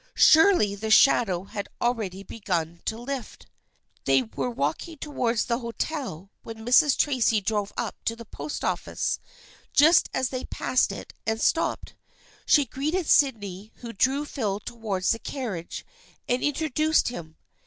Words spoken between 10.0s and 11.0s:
as they passed